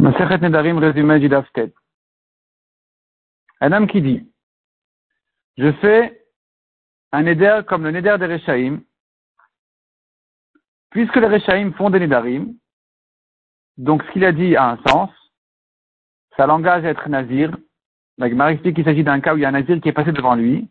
[0.00, 1.30] Nedarim, résumé.
[3.60, 4.32] Un homme qui dit,
[5.58, 6.26] je fais
[7.12, 8.80] un Neder comme le Neder des Rechaim,
[10.90, 12.54] puisque les Rechaim font des Nedarim,
[13.76, 15.10] donc ce qu'il a dit a un sens,
[16.36, 17.54] ça l'engage à être Nazir.
[18.16, 19.92] La Gemara explique qu'il s'agit d'un cas où il y a un Nazir qui est
[19.92, 20.70] passé devant lui,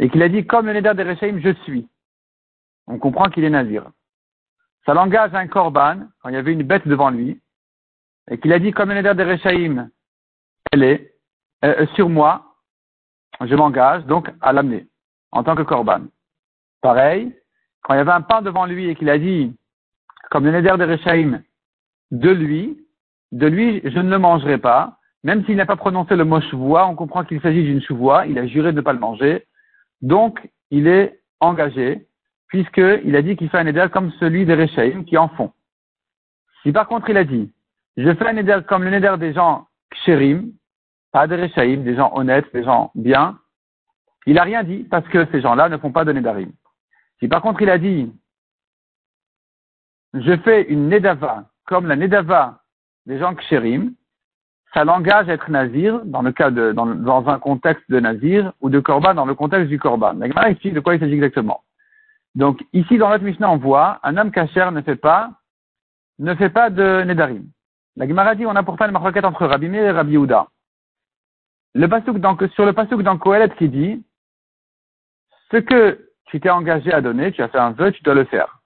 [0.00, 1.88] et qu'il a dit, comme le Neder des Rechaim, je suis.
[2.88, 3.88] On comprend qu'il est Nazir.
[4.86, 7.40] Ça l'engage à un Korban, quand il y avait une bête devant lui,
[8.30, 9.90] et qu'il a dit, comme Neder des Rechaim,
[10.72, 11.14] elle est,
[11.64, 12.54] euh, sur moi,
[13.40, 14.86] je m'engage donc à l'amener,
[15.32, 16.02] en tant que Korban.
[16.80, 17.34] Pareil,
[17.82, 19.54] quand il y avait un pain devant lui et qu'il a dit,
[20.30, 21.42] comme le Neder des Rechaim,
[22.12, 22.78] de lui,
[23.32, 26.86] de lui, je ne le mangerai pas, même s'il n'a pas prononcé le mot chevoie,
[26.86, 29.46] on comprend qu'il s'agit d'une chevoie, il a juré de ne pas le manger,
[30.02, 32.06] donc il est engagé,
[32.46, 35.52] puisqu'il a dit qu'il fait un éder comme celui des Rechaim qui en font.
[36.62, 37.52] Si par contre il a dit,
[37.96, 40.52] je fais un éder comme le néder des gens kshérim,
[41.12, 43.38] pas des Rechaim, des gens honnêtes, des gens bien,
[44.26, 46.52] il n'a rien dit parce que ces gens-là ne font pas de nédarim.
[47.18, 48.12] Si par contre il a dit,
[50.14, 52.60] je fais une nedava comme la nedava
[53.06, 53.94] des gens kshérim,
[54.74, 58.70] ça l'engage à être nazir dans le cas de, dans, un contexte de nazir ou
[58.70, 60.12] de korban dans le contexte du korban.
[60.12, 61.64] La Gemara explique de quoi il s'agit exactement.
[62.36, 65.32] Donc, ici, dans notre Mishnah, on voit, un homme kacher ne fait pas,
[66.20, 67.46] ne fait pas de nedarim.
[67.96, 70.48] La Gemara dit, on a pourtant une marquette entre Rabbi Meir et Rabbi Yehuda.
[71.74, 72.16] Le pasuk
[72.54, 74.04] sur le pasuk dans Kohelet qui dit,
[75.50, 78.24] ce que tu t'es engagé à donner, tu as fait un vœu, tu dois le
[78.24, 78.60] faire.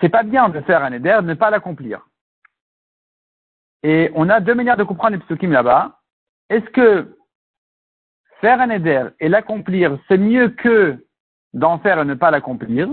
[0.00, 2.06] c'est pas bien de faire un éder, de ne pas l'accomplir.
[3.82, 6.00] Et on a deux manières de comprendre les psukim là-bas.
[6.48, 7.16] Est-ce que
[8.40, 11.06] faire un éder et l'accomplir, c'est mieux que
[11.52, 12.88] d'en faire et ne pas l'accomplir,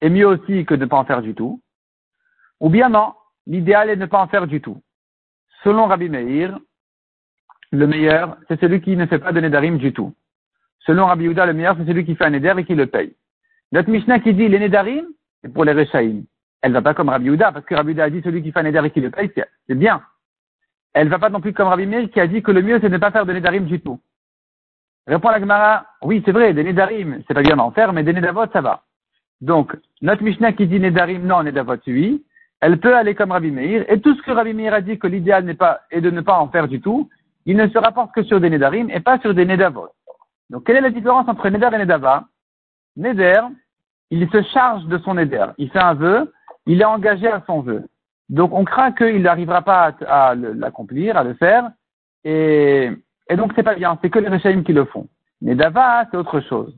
[0.00, 1.60] et mieux aussi que de ne pas en faire du tout
[2.60, 3.14] Ou bien non,
[3.46, 4.80] l'idéal est de ne pas en faire du tout.
[5.62, 6.58] Selon Rabbi Meir,
[7.72, 10.14] le meilleur, c'est celui qui ne fait pas de nedarim du tout.
[10.80, 13.14] Selon Rabbi Yehuda, le meilleur, c'est celui qui fait un éder et qui le paye.
[13.72, 15.06] Notre Mishnah qui dit les nedarim,
[15.42, 16.24] c'est pour les Rechaïm.
[16.62, 18.60] Elle va pas comme Rabbi Yehuda, parce que Rabbi Yehuda a dit celui qui fait
[18.60, 20.02] un Neder et qui le paye, c'est bien.
[20.92, 22.88] Elle va pas non plus comme Rabbi Meir qui a dit que le mieux c'est
[22.88, 24.00] de ne pas faire de Nedarim du tout.
[25.06, 28.12] Répond la Gemara, oui c'est vrai, des Nedarim, c'est pas bien d'en faire, mais des
[28.12, 28.82] Nedavot ça va.
[29.40, 32.24] Donc, notre Mishnah qui dit Nedarim, non, Nedavot oui,
[32.60, 35.06] elle peut aller comme Rabbi Meir, et tout ce que Rabbi Meir a dit que
[35.06, 37.08] l'idéal n'est pas, est de ne pas en faire du tout,
[37.46, 39.88] il ne se rapporte que sur des Nedarim et pas sur des Nedavot.
[40.50, 42.24] Donc, quelle est la différence entre Neder et Nedava?
[42.96, 43.40] Neder,
[44.10, 45.46] il se charge de son Neder.
[45.58, 46.32] Il fait un vœu,
[46.66, 47.84] il est engagé à son vœu.
[48.28, 51.70] Donc on craint qu'il n'arrivera pas à, l'accomplir, à le faire,
[52.24, 52.90] et,
[53.28, 55.08] et donc c'est pas bien, c'est que les Réchaïm qui le font.
[55.42, 56.72] Nedava, c'est autre chose.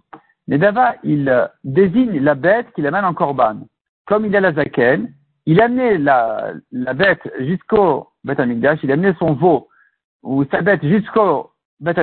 [0.49, 3.61] Nedava, il euh, désigne la bête qu'il amène en korban.
[4.07, 5.13] Comme il a la zaken,
[5.47, 6.55] il a amené la,
[6.95, 9.69] bête jusqu'au Bet il a amené son veau
[10.23, 11.95] ou sa bête jusqu'au Bet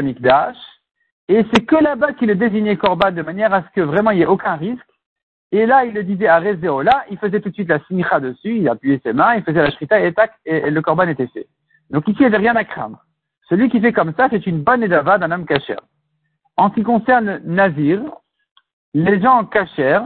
[1.30, 4.18] et c'est que là-bas qu'il est désigné korban de manière à ce que vraiment il
[4.18, 4.84] n'y ait aucun risque,
[5.52, 6.82] et là, il le disait à Rezéo.
[6.82, 9.62] Là, il faisait tout de suite la smicha dessus, il appuyait ses mains, il faisait
[9.62, 11.48] la shrita et tac, et, le corban était fait.
[11.90, 13.04] Donc ici, il n'y avait rien à craindre.
[13.48, 15.78] Celui qui fait comme ça, c'est une bonne édava d'un homme cacher.
[16.56, 18.02] En ce qui concerne Nazir,
[18.94, 20.02] les gens cachers,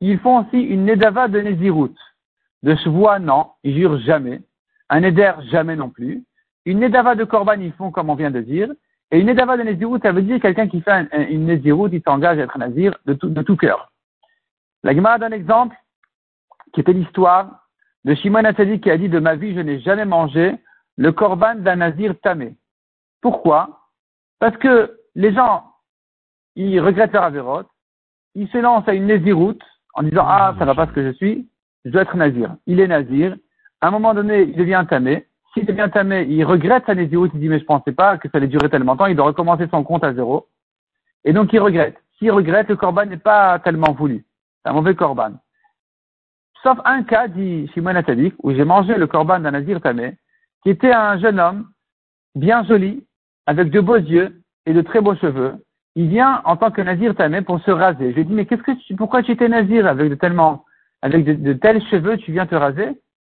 [0.00, 1.94] ils font aussi une nedava de Nézirut.
[2.62, 4.40] De Shvoa, non, ils jurent jamais.
[4.88, 6.22] Un éder, jamais non plus.
[6.64, 8.68] Une nedava de Korban, ils font comme on vient de dire.
[9.10, 12.38] Et une nedava de Nézirut, ça veut dire quelqu'un qui fait une Nézirut, il s'engage
[12.38, 13.92] à être Nazir de tout, de tout cœur.
[14.82, 15.76] La Gemara donne un exemple
[16.72, 17.68] qui était l'histoire
[18.04, 20.56] de Shimon Hatzadi qui a dit de ma vie, je n'ai jamais mangé
[20.96, 22.56] le korban d'un nazir tamé.
[23.20, 23.88] Pourquoi?
[24.38, 25.64] Parce que les gens,
[26.56, 27.68] ils regrettent leur avérote,
[28.34, 29.62] ils se lancent à une naziroute
[29.94, 31.48] en disant ah ça va pas ce que je suis,
[31.84, 32.56] je dois être nazir.
[32.66, 33.36] Il est nazir.
[33.80, 35.26] À un moment donné, il devient tamé.
[35.52, 38.38] S'il devient tamé, il regrette sa naziroute, il dit mais je pensais pas que ça
[38.38, 40.48] allait durer tellement longtemps, il doit recommencer son compte à zéro.
[41.24, 41.96] Et donc il regrette.
[42.18, 44.24] S'il regrette, le korban n'est pas tellement voulu.
[44.62, 45.32] C'est un mauvais korban.
[46.62, 50.16] Sauf un cas, dit Shimon Atadik, où j'ai mangé le korban d'un Nazir Tamé,
[50.62, 51.66] qui était un jeune homme,
[52.36, 53.04] bien joli,
[53.46, 55.56] avec de beaux yeux et de très beaux cheveux.
[55.94, 58.12] Il vient en tant que Nazir Tamé pour se raser.
[58.12, 60.64] Je lui dit, mais qu'est-ce que tu, pourquoi tu étais Nazir avec de tellement,
[61.02, 62.88] avec de, tels cheveux, tu viens te raser?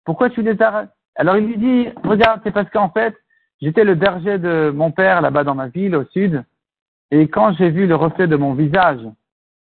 [0.06, 3.16] Pourquoi tu les as Alors il lui dit, regarde, c'est parce qu'en fait,
[3.62, 6.44] j'étais le berger de mon père là-bas dans ma ville, au sud,
[7.12, 9.02] et quand j'ai vu le reflet de mon visage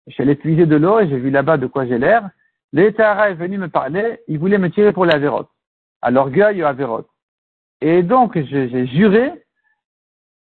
[0.06, 2.30] je suis allé puiser de l'eau et j'ai vu là-bas de quoi j'ai l'air.
[2.72, 5.48] L'Étara est venu me parler, il voulait me tirer pour la vérote,
[6.02, 7.08] à l'orgueil ou à vérote.
[7.80, 9.32] Et donc, j'ai juré,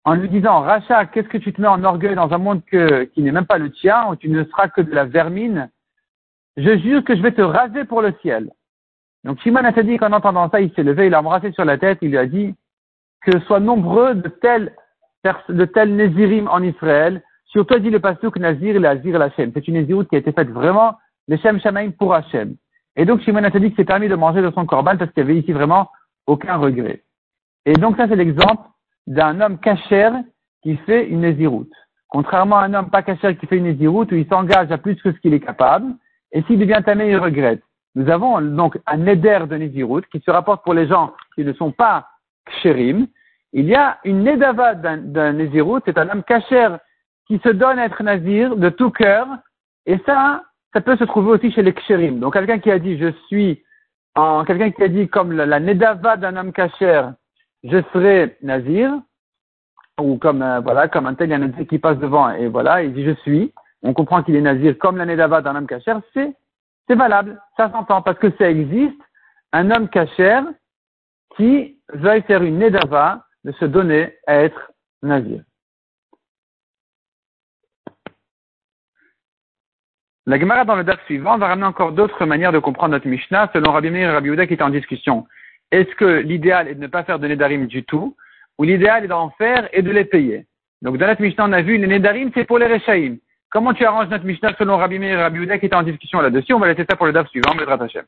[0.06, 3.22] en lui disant, Racha, qu'est-ce que tu te mets en orgueil dans un monde qui
[3.22, 5.68] n'est même pas le tien, où tu ne seras que de la vermine?
[6.56, 8.52] Je jure que je vais te raser pour le ciel.
[9.24, 11.76] Donc Shimon a dit qu'en entendant ça, il s'est levé, il a embrassé sur la
[11.76, 12.54] tête, il lui a dit
[13.22, 14.72] que soient nombreux de tels,
[15.24, 17.20] de Nézirim en Israël.
[17.46, 19.50] Sur toi dit le pasuk Nazir, le Azir, Hachem.
[19.54, 22.54] C'est une Néziroute qui a été faite vraiment, les Shem Shamaim pour Hachem.
[22.94, 25.24] Et donc Shimon a dit que c'est permis de manger de son corban parce qu'il
[25.24, 25.90] y avait ici vraiment
[26.28, 27.02] aucun regret.
[27.64, 28.62] Et donc ça c'est l'exemple
[29.06, 30.14] d'un homme cachère
[30.62, 31.72] qui fait une Néziroute.
[32.08, 34.96] Contrairement à un homme pas cachère qui fait une Néziroute où il s'engage à plus
[34.96, 35.94] que ce qu'il est capable,
[36.32, 37.62] et s'il devient tamé, il regrette.
[37.94, 41.52] Nous avons donc un Neder de Néziroute qui se rapporte pour les gens qui ne
[41.54, 42.08] sont pas
[42.46, 43.06] kshérim.
[43.52, 46.78] Il y a une Nedava d'un Néziroute, c'est un homme cachère
[47.26, 49.26] qui se donne à être Nazir de tout cœur,
[49.86, 50.42] et ça,
[50.72, 52.20] ça peut se trouver aussi chez les kshérim.
[52.20, 53.62] Donc quelqu'un qui a dit je suis
[54.46, 57.14] quelqu'un qui a dit comme la, Nedava d'un homme cachère,
[57.68, 58.92] je serai Nazir,
[60.00, 62.48] ou comme euh, voilà, comme un tel, il y a un qui passe devant et
[62.48, 63.52] voilà, il dit je suis.
[63.82, 66.34] On comprend qu'il est nazir comme l'année d'Ava d'un homme cachère, c'est
[66.88, 69.00] c'est valable, ça s'entend parce que ça existe
[69.52, 70.44] un homme cachère
[71.36, 74.72] qui veuille faire une nedava de se donner à être
[75.02, 75.42] nazir.
[80.26, 83.50] La Gemara dans le date suivant va ramener encore d'autres manières de comprendre notre Mishnah
[83.52, 85.26] selon Rabbi Meir et Rabbi qui étaient en discussion.
[85.72, 88.16] Est-ce que l'idéal est de ne pas faire de nedarim du tout
[88.58, 90.46] où l'idéal est d'en faire et de les payer?
[90.82, 93.18] Donc dans notre Mishnah, on a vu les Nedarim, c'est pour les Rechaïm.
[93.50, 96.20] Comment tu arranges notre Mishnah selon Rabbi Meir et Rabbi Uda qui étaient en discussion
[96.20, 96.52] là-dessus?
[96.52, 98.04] On va laisser ça pour le DAF suivant, le Hashem.